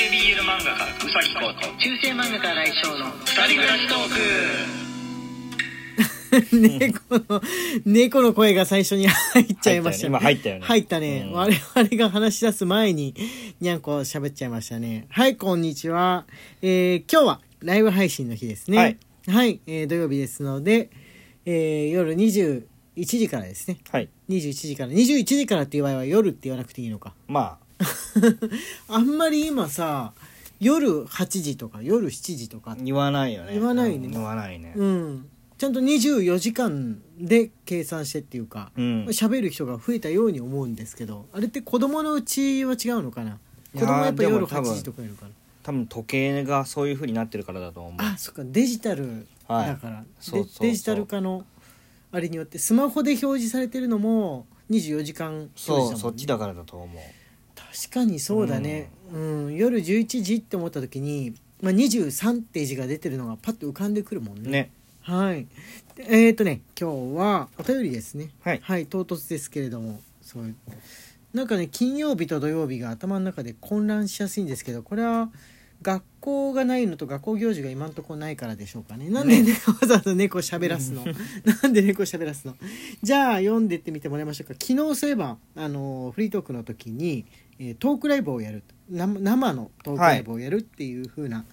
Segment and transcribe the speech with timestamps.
[0.00, 4.08] 系 BL 漫画家うさぎこと中世漫画家来翔の二人暮らしトー
[6.78, 7.42] 猫の
[7.84, 10.64] 猫の声が最初に入っちゃいました今入ったよね。
[10.64, 11.32] 入ったね、うん。
[11.32, 13.14] 我々 が話し出す前に
[13.60, 15.04] にゃんこ喋っちゃいましたね。
[15.10, 16.24] はいこんにちは、
[16.62, 18.78] えー今日はライブ配信の日ですね。
[18.78, 18.96] はい、
[19.26, 19.60] はい。
[19.66, 20.88] えー土曜日ですので、
[21.44, 22.62] えー夜21
[23.04, 23.76] 時からですね。
[23.90, 24.08] はい。
[24.30, 24.92] 21時から。
[24.92, 27.12] 21時からっていう場合は夜って言わなくていいのか。
[27.28, 27.69] まあ
[28.98, 30.12] んまり今さ
[30.60, 33.54] 夜8時とか夜7時とかあ言わないよね。
[33.54, 34.06] 言わないね。
[34.06, 34.74] うん言わないね。
[34.76, 35.26] うん。
[35.56, 39.04] ちゃんと24時間で計算してっていうかうん。
[39.06, 43.38] 喋、る人が増えたように思うんですけどあれって子供のうちは違うのかな？
[43.72, 45.30] 子供はやっぱ夜8でも多分時とかいるから。
[45.62, 47.94] 多分時計がそういう風になってるからだと思う。
[47.98, 48.42] あそっか。
[48.44, 49.66] デジタルはい。
[49.68, 50.62] だから、そうそうそう。
[50.62, 51.44] でデジタル化の
[52.12, 57.19] あれによってスマホで表示されてるのも24時間表示だもん、ね、そうそっちだからだと思う
[57.72, 59.54] 確かにそうだね、うん。
[59.54, 64.50] 夜11時って思った時に、まあ、23って字が出てるのがパッと浮かんでくるもんね。
[64.50, 64.70] ね。
[65.02, 65.46] はい。
[65.94, 68.30] でえっ、ー、とね今日はお便りですね。
[68.42, 68.86] はい。
[68.86, 70.00] 唐突ですけれども。
[70.20, 70.56] そういう。
[71.32, 75.30] なんかね金曜日と土曜日が頭の中で混乱しやすいんですけどこれは
[75.82, 81.04] 学校がないのと学校行事が今んとこないからでしょうかねなんでねわざわざ猫喋らすの？
[81.62, 82.54] なんで猫喋らすの？
[83.02, 87.24] じゃあ読んでってみてもらいましょうか昨日そういえばあのフリートークの時に、
[87.58, 91.44] えートークライブをやる生生のトークライブをやるっていう風な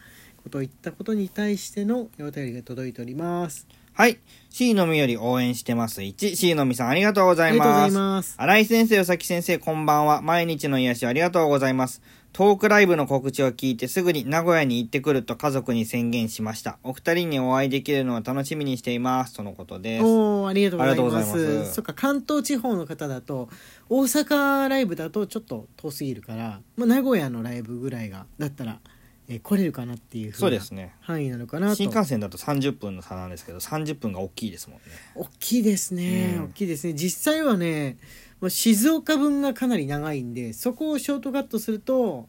[0.44, 4.20] ことを言ったことに対してのお便りが届いておりますはい。
[4.52, 6.02] C のみより応援してます。
[6.02, 6.36] 1。
[6.36, 7.92] C のみさんありがとうございありがとうござます。
[7.92, 10.22] います新井先生、うさき先生、こんばんは。
[10.22, 12.04] 毎日の癒しありがとうございます。
[12.38, 16.78] トークライブの告知を聞いてすぐに名古屋に行ってくると家族に宣言しました。
[16.84, 19.34] お二人にお会いできるのを楽しみにしています。
[19.34, 20.06] とのことです。
[20.06, 23.50] おーありがとうございますますそっか関東地方の方だと
[23.90, 28.82] 大阪ライブだとちょっと遠すぎるから、まあ、名古屋のライブぐらいがだったら、
[29.30, 30.94] えー来れるかなっていうふそうですね。
[31.02, 34.84] 範囲なのかなと新幹線だと30分の差なんですけど、30分が大きいですもんね。
[35.16, 37.98] 大きいですね、うん大きいですね実際はね
[38.42, 42.28] もう静岡分がかなり長いんでそこをショートカットすると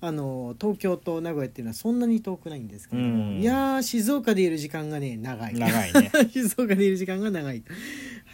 [0.00, 5.54] あの東京と名古屋っていうのはそんなに遠くないんですけどいやー静岡でいる時間がね長い。
[5.54, 6.10] 長いね。
[6.30, 7.62] 静岡でいる時間が長い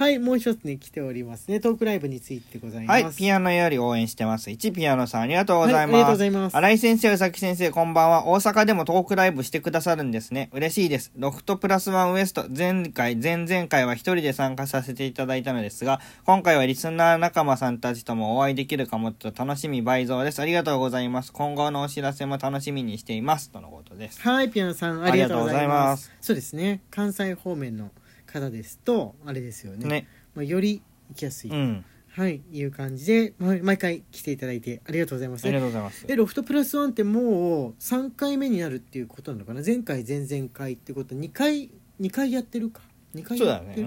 [0.00, 3.14] はいもう一つね来ておりますねトークライブについてございますはい。
[3.14, 4.48] ピアノより応援してます。
[4.48, 4.72] 1。
[4.72, 5.80] ピアノさんありがとうございます。
[5.82, 8.26] はいありがとうございます新井先生、うさき先生、こんばんは。
[8.26, 10.48] 大阪でもトークライブしてくださるんですね。
[10.54, 11.12] 嬉しいです。
[11.16, 20.40] ロフトプラスワンウエスト、前回、前々回は一人で参加させていただいたのですが、今回はリスナー仲間さんたちともお会いできるかもと楽しみ倍増です。
[20.40, 21.30] ありがとうございます。
[21.30, 23.50] 今後のお知らせも楽しみにしています。
[23.50, 24.22] とのことです。
[24.22, 27.90] はいピアノさんありがとうございまますすそうですね関西方面の
[28.30, 29.86] 方ですとあれですよね。
[29.86, 30.06] ね。
[30.34, 31.84] まあ、より行きやすい、うん。
[32.12, 35.44] はいいう感じで、ま毎回来ていただいてありがとうございます。
[35.44, 36.04] ありがとうございます。
[36.08, 39.62] えロフトプラスワンってもう3回目になるっていうことなのかな？
[39.64, 41.70] 前回前々回ってこと？2回
[42.00, 42.82] 2回やってるか
[43.14, 43.86] ？2回そうだってる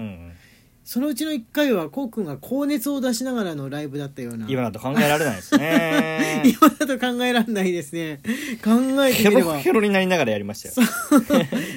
[0.84, 4.46] そのうちの1回はこうくんが高熱を出しながらのライブだったような。
[4.48, 6.42] 今だと考えられないですね。
[6.60, 8.20] 今だと考えられないですね。
[8.62, 8.72] 考
[9.06, 9.54] えてヘみれば。
[9.54, 10.88] ロヘロになりながらやりましたよ。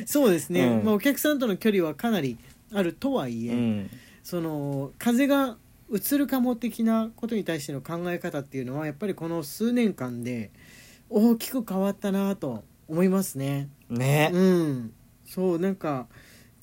[0.06, 0.86] そうですね、うん。
[0.86, 2.38] まあ、お客さんとの距離はかなり
[2.74, 3.90] あるとはいえ、うん。
[4.24, 5.58] その風が
[5.90, 10.52] 移るかも的なことに対しての考え方っていうのはやっぱりこの数年間で
[11.10, 13.70] 大きく変わったなと思いますね。
[13.90, 14.30] ね。
[14.34, 14.94] うん、
[15.26, 16.08] そうなんか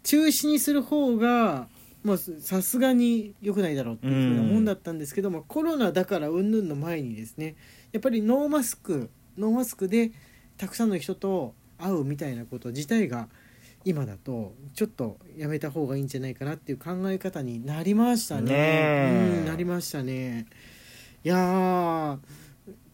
[0.03, 1.69] 中止にする方が
[2.03, 7.57] まあさすがに良くないだろうっていうふうなもんだったんですけども、コロナだから云々の前にですね
[7.93, 10.13] やっぱりノーマスクノーマスクで
[10.59, 13.29] たくさんの人と会うみたいなこと自体が
[13.85, 18.43] 今だとちょっとやめた方がいいんじゃないかなっていう考え方になりましたね。
[18.43, 20.47] ねえうん、なりましたね。
[21.23, 22.19] いやー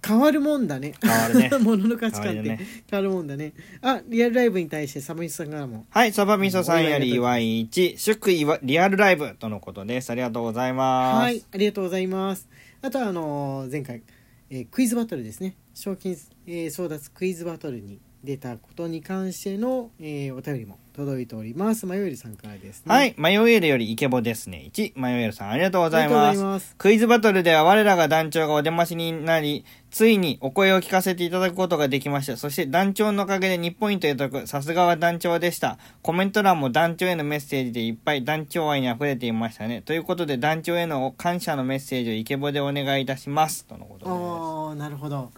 [0.06, 0.95] 変わるもんだね。
[1.00, 3.53] 変わるね ものの価値観って変わるねるもんだね。
[3.83, 5.87] あ、リアルライブに対してサムイスさんからも。
[5.91, 10.11] はい、そばみそさんより祝い1、祝いわリアルライブとのことです。
[10.11, 11.23] ありがとうございます。
[11.23, 12.49] はい、ありがとうございます。
[12.83, 14.03] あとはあのー前回、
[14.49, 15.55] えークイズバトルですね。
[15.75, 16.17] 賞金、
[16.47, 21.87] えー争奪クイズバトルに出たことに関しての、えーお便りも届いております。
[21.87, 22.94] マヨエルさんからですね。
[22.94, 24.70] はい、マヨエルよりイケボですね。
[24.72, 26.44] 1、マヨエルさんありがとうございますがとうござい。
[26.55, 26.75] ます。
[26.76, 32.37] クイズバトルでは我らが団長がお出ましになり、ついにお声を聞かせていただくことができました。
[32.37, 34.46] そして団長のおかげで2ポイント得得。
[34.46, 35.78] さすがは団長でした。
[36.02, 39.82] コメント欄も団長へのメッセージでいっぱい団長愛に溢れていましたね。
[39.82, 43.64] ということで団長への感謝のメッセージをイケボでお願いいたします。
[43.64, 44.08] とのことです。
[44.11, 45.32] ああ、なるほど。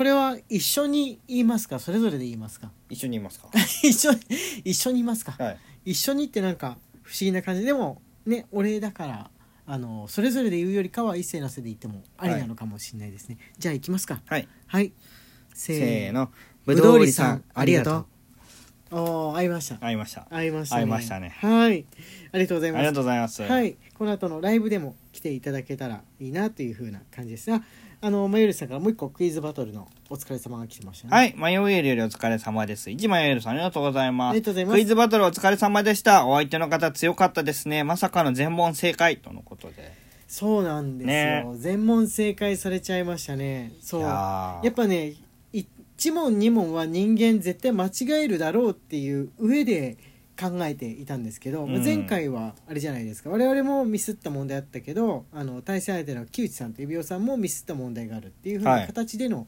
[0.00, 1.78] これは一緒に言いますか？
[1.78, 2.70] それぞれで言いますか？
[2.88, 3.50] 一緒にいますか？
[3.84, 4.18] 一緒に、
[4.64, 5.32] 一緒に言いますか？
[5.38, 5.58] はい。
[5.84, 7.66] 一緒にってなんか不思議な感じ。
[7.66, 9.30] でもねお礼だから
[9.66, 14.22] あのそれぞれで言うよりかは一斉のせで言ってもありなのかもしれないですね、じゃあ行きますか。
[14.24, 14.48] はい。
[14.68, 14.94] はい。
[15.52, 16.32] せせーの。
[16.64, 18.06] ぶどうりさんありがとう。
[18.92, 19.74] おー会いました。
[19.76, 20.22] 会いました。
[20.30, 20.80] 会いましたね。
[20.80, 21.34] 会いましたね。
[21.36, 21.84] はい。
[22.32, 23.42] ありがとうございありがますとうございます。
[23.42, 23.76] はい。
[23.92, 27.62] この後のライブでも来ていただけたらいいなというふうな感じですが
[28.02, 31.34] あのまゆるさんからもう一個クイズバトルのお疲れ様が来てましたねはい。
[31.36, 32.90] 迷えるよりお疲れ様です。
[32.90, 34.30] 一迷えるさんありがとうございます。
[34.30, 36.26] ありがとうございますクイズバトルお疲れ様でした。
[36.26, 37.84] お相手の方強かったですね。
[37.84, 39.92] まさかの全問正解とのことで。
[40.26, 41.08] そうなんです
[41.44, 45.14] よ、ね全問正解されちゃいましたねそういややーっぱね
[45.52, 49.98] 1問2問は人間絶対間違えるだろうっていう上で
[50.40, 51.84] 考えていたんですけど、うん。
[51.84, 53.30] 前回はあれじゃないですか。
[53.30, 58.86] 我々もミスった問題あったけどあの対戦相手の木内さんと指輪さんもミスった問題があるっていうふうはない。
[58.86, 59.46] 形での、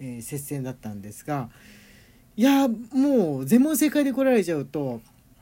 [0.00, 1.48] えー接戦だったんですが
[2.36, 5.00] いやもう全問正解で来られちゃうと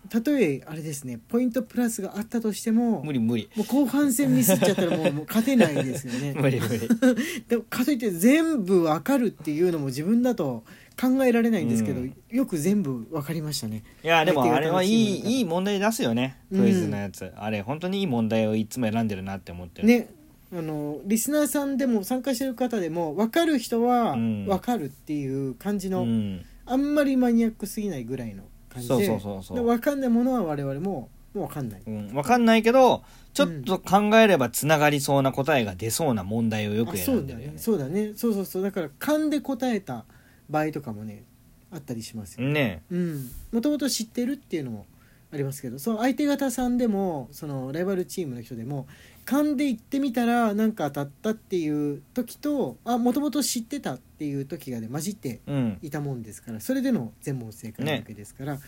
[0.09, 3.51] たとえあれですねポイントプラスがあったとしても無理無理。
[3.55, 6.35] もう後半戦ミスっちゃったらもうもう勝てないですよね。
[6.41, 6.81] 無理無理。
[7.49, 10.65] でもかといって全部わかるっていうのも自分だと
[11.01, 13.83] 考えられないんですけど、うんよく全部わかりましたね。
[14.05, 16.37] いや、でもあれはいい、いい問題出すよね。
[16.55, 17.33] クイズのやつ。
[17.37, 19.89] あれ、本当にいい問題をいつも選んでるなって思ってる。
[19.89, 20.09] ね
[20.53, 26.45] あのリスナーさんでも参加してる方でも分かる人はうん分かるっていう感じの、うん。
[26.67, 28.95] あんまりマニアックすぎないぐらいの感じで。
[28.95, 29.57] そうそうそうそう。
[29.59, 31.83] で分かんないものは我々ももう分かんない。
[31.87, 32.15] うん。
[32.15, 33.03] わかんないけど、
[33.35, 37.23] ちょっと考えればつながりそうな答えが出そうな問題をよくあそうだね。
[37.23, 37.59] 選んでるよね。
[37.59, 38.13] そうだね。
[38.17, 38.63] そうそうそう。
[38.63, 40.05] だから勘で答えた
[40.49, 41.25] 場合とかもね
[41.71, 42.83] あったりしますよね。
[42.91, 44.87] うん、もともと知ってるっていうのも
[45.33, 48.87] ありますけどその相手方さんでもそのライバルチームの人でも
[49.25, 55.79] 勘で行ってみたらなんか当たったっていう時とあもともと知ってたっていう時がね混じってうん。
[55.83, 58.59] いたもんですからそれでの全問正解なわけですから、い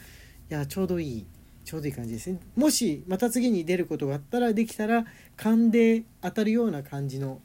[0.48, 1.26] やちょうどいい
[1.64, 5.04] ちょうどいい感じですねもしまた次に出ることがあったらできたら
[5.36, 7.40] 勘で当たるような感じの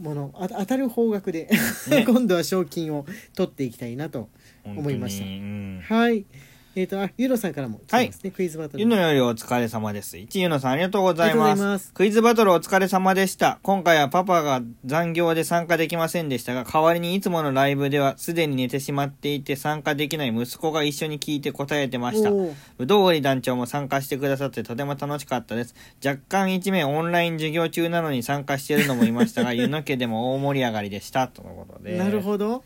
[0.00, 1.48] ものあ当たる方角で、
[1.88, 4.28] ね 今度は賞金を取っていきたいなと
[4.64, 5.80] 思いました本当にうん。
[5.82, 6.24] はい。
[6.76, 8.80] えっ、と、あ、ゆのさんからも来てますね、クイズバトル。
[8.80, 10.16] ゆのよりお疲れ様です。
[10.18, 11.62] 一ゆのさんありがとうございます。
[11.62, 13.58] ますクイズバトルお疲れ様でした。
[13.64, 22.30] 今回はパパが残業で参加できませんでしたが、代わりにいつものライブではすでに寝てしまっていて参加できない息子が一緒に聞いて答えてました。
[22.30, 25.74] ぶどう折り団長も参加してくださってとても楽しかったです。
[26.04, 31.26] 若干一名オンライン授業中なのに参加しているのもいましたが、 ゆの家でも大盛り上がりでした。
[31.26, 31.98] とのことで。
[31.98, 32.20] なるど。
[32.20, 32.62] ほど。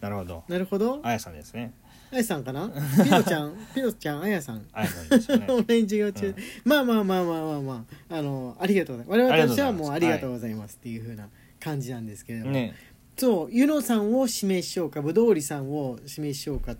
[0.00, 0.44] なるほど。
[0.46, 1.00] なるほど。
[1.02, 1.72] あやさんですね。
[2.10, 2.68] あやさんかな？
[3.04, 4.66] ピノちゃん、ピノちゃん、あやさん。
[4.72, 5.46] あやさんですよね。
[5.48, 6.34] オンライン授業中、うん
[6.64, 9.30] まあまあまあまあまあまあ、あの、ありがとうございます。
[9.32, 11.28] 我々としてはもうあありがとうございますっていう風な
[11.60, 12.52] 感じなんですけれども。
[12.52, 12.74] ね。
[13.16, 16.76] そう、ゆのさんを指名しようか、ぶどうりさんを指名しようか、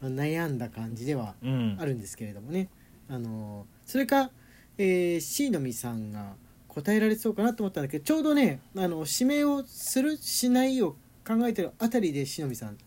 [0.00, 1.84] まあ悩んだ感じではうんあ。
[1.84, 2.68] るんですけれどもね。
[3.08, 4.30] あの、それか、
[4.76, 6.36] えー、C のみさんが
[6.68, 10.92] 答えられそうかなと思ったんだけどちょうどねあの指名をするしないを
[11.26, 12.78] 考えてるあたりでしのみさん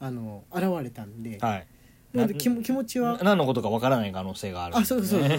[0.00, 1.38] あの現れたんで。
[1.40, 1.66] はい。
[2.12, 5.30] なので気も気持ちはな何のことかわからない可能性がある、あそうそうそう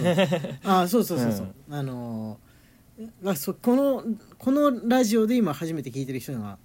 [0.62, 2.38] あそうそうそうそう、あの
[3.24, 4.04] あそこの
[4.38, 6.58] このラジオで今初めて聞いてる人が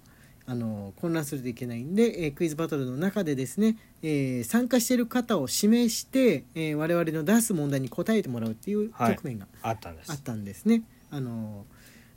[0.46, 9.14] あの混乱するといけないんで、えークイズバトルの中でですね、えー参加している方を指名して、えー我々の出す問題に答えてもらうっていうはい。
[9.16, 10.12] 局面があったんです。
[10.12, 10.84] あったんですね。
[11.10, 11.64] あの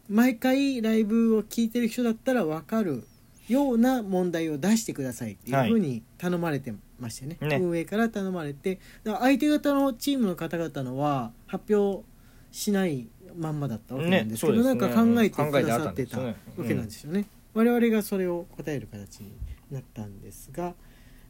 [0.07, 3.03] 毎回ライブを聞いてる人だったら分かる
[3.49, 7.57] ような問題を出してくださいっていうふうに頼まれてましたよね,、ね。
[7.57, 8.79] 運営から頼まれて。
[9.03, 12.05] 相手方のチームの方々のは発表
[12.51, 14.65] しないまんまだったわけなんですけど、ねね。
[14.65, 16.67] なんか考えてくださってたわたんですよね。
[16.67, 17.25] けなんですよね。
[17.53, 19.31] 我々がそれを答える形に
[19.71, 20.75] なったんですが。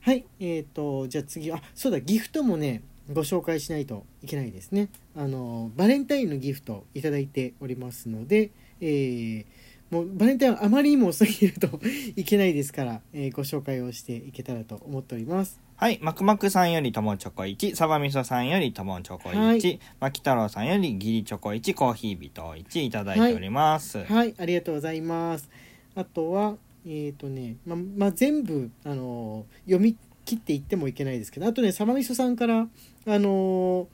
[0.02, 1.52] はいえー、とじゃあ次。
[1.52, 4.90] あそうだギフトもねご紹介しないといけないですね。
[5.16, 9.46] あのバレンタインのギフトいただいておりますので、えー
[9.92, 11.80] もうバレンタインはあまりにも過ぎると
[12.16, 15.60] いけないですから、えーご紹介をしていけたらと思っております。
[15.78, 16.00] はい。
[16.02, 19.80] マクマクさんよりともチョコ1、サバミソさんよりともチョコ1、はい。
[20.00, 24.04] マキ太郎さんよりギリチョコ1、コーヒービト1いただいております。
[24.04, 24.36] はい。
[24.38, 25.50] ありがとうございます。
[25.96, 33.88] あとはえっ、とねままあ全部あの読み切っていってもいけないですけどあとねサバミソさんからあの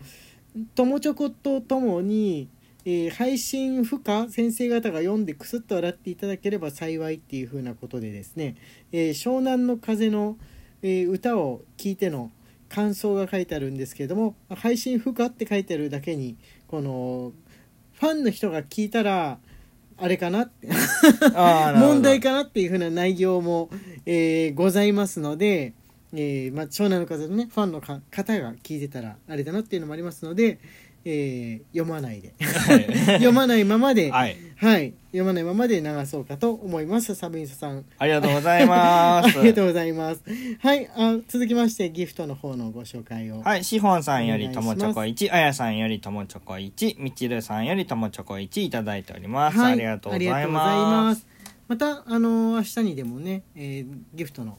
[0.74, 2.48] ともチョコとともに、
[2.86, 8.56] えー配信不可先生方が読んでクスッと笑っていただければ幸いっていう風なことでですね、
[8.92, 10.38] えー湘南の風の、
[10.82, 12.32] えー歌を聞いての
[12.70, 16.38] 感想が書いてあるんですけれども配信不可って書いてあるだけに
[16.68, 17.32] この
[17.94, 19.40] ファンの人が聞いたら
[19.98, 20.52] あれかな
[21.80, 23.70] 問題かなっていう風な内容も、
[24.06, 25.74] えーございますので、
[26.14, 30.60] えーまあ、湘南の風のねファンのか方が聞いてたらあれだなっていうのもありますので、
[31.06, 32.34] えー読まないで。
[32.40, 32.86] はい。
[33.14, 34.10] 読まないままで。
[34.10, 34.38] は、はい。
[34.88, 34.94] い。
[35.12, 37.14] 読まないままで流そうかと思います。
[37.14, 37.86] サブインサさん。
[38.00, 39.30] ありがとうございます。
[39.40, 40.24] ありがとうございます。
[40.60, 40.90] はい。
[40.96, 43.42] あ続きましてギフトの方のご紹介を。
[43.42, 49.58] はい、シフォンさんよりともチョコ1、あやさんよりともチョコ1、みちるさんよりともチョコ1いただいております。
[49.60, 49.74] はい。
[49.74, 50.50] ありがとうございま。
[50.50, 51.22] ます。
[51.22, 51.28] す
[51.68, 54.58] またあの明日にでもね、えーギフトの、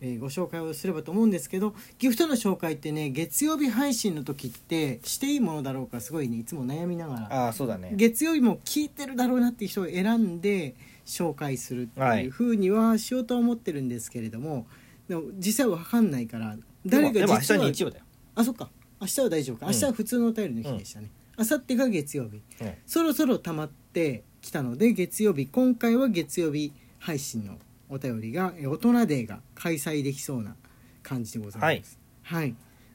[0.00, 7.44] えーご紹介をすればと思うんですけどギフトの紹介ってね月曜日配信の時ってしていいものだろうかすごいねいつも悩みながら。
[7.44, 7.92] ああ、そうだね。
[7.94, 10.74] 月曜日も聞いてるだろうなっていう人を選んで
[11.06, 14.66] 紹介するってはいいうふうにはしようとは思ってるんですけれども
[15.08, 18.04] でも実際わかんないから誰が実は日日曜だよ。
[18.34, 18.70] あそっか。
[19.00, 19.66] 明日は大丈夫か。
[19.66, 19.72] うん。
[19.72, 22.42] 明日は普通のお便りの日でしたね、明後日が月曜日。
[22.62, 22.72] うん。
[22.86, 27.58] そろそろ溜まってきたので月曜日今回は月曜日配信の
[27.90, 30.54] お便りがえ大人デーが開催できそうな
[31.02, 31.98] 感じでございます。
[32.22, 32.54] はい、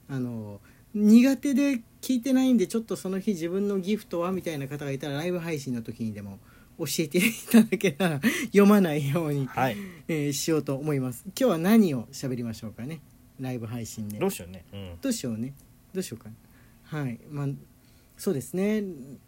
[0.09, 0.59] あの
[0.93, 6.39] 苦手で聞いてないんでちょっとその日自分のギフトはみたいな方がいたらライブ配信の時にでも
[6.79, 7.21] 教えてい
[7.51, 9.77] ただけたら読まないように、はい。
[10.07, 11.23] えーしようと思います。
[11.27, 13.01] 今日は何を喋りましょうかね。
[13.39, 14.19] ライブ配信で。
[14.19, 14.65] どうしようね。
[14.73, 14.97] うん。
[15.01, 15.53] どうしようね。
[15.93, 16.29] どうしようか。
[16.83, 17.19] はい。
[17.29, 17.47] まあ
[18.17, 18.81] そうですね、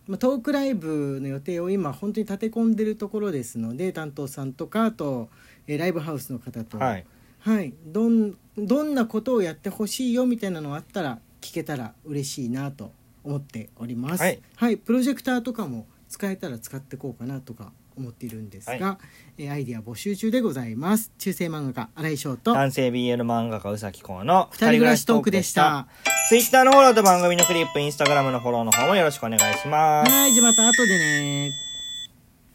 [0.07, 5.29] まあ、トークライブの予定を今本当に立て込んでるところですので担当さんとかあと、
[5.67, 7.05] えーライブハウスの方とはい。
[7.39, 12.91] はい、どんどんなことをやってほしいよみたいなのがあったら聞けたら嬉しいなと
[13.23, 14.39] 思っております。
[14.55, 18.99] はい、プロジェクターとかも使えたら使っていこうかなとか思っているんですが、は
[19.37, 21.11] えーアイディア募集中でございます。
[21.17, 25.87] 中世漫画家新井翔と男性 BL 漫画家うさきこうの二人暮らしトークでした。。
[26.29, 30.11] ツイッターのフォローと番組のクリップ、インスタグラムのフォローの方もよろしくお願いします。
[30.11, 31.66] はい、じゃあまた後でね。